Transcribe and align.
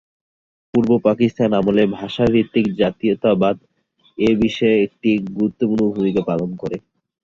পূর্ব 0.73 0.91
পাকিস্তান 1.07 1.49
আমলে 1.59 1.83
ভাষা 1.97 2.25
ভিত্তিক 2.33 2.65
জাতীয়তাবাদ 2.81 3.55
এ 4.17 4.29
বিষয়ে 4.43 4.77
একটি 4.85 5.09
গুরুত্বপূর্ণ 5.29 5.83
ভূমিকা 5.95 6.21
পালন 6.29 6.49
করে। 6.61 6.77